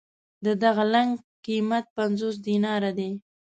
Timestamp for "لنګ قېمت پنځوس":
0.93-2.35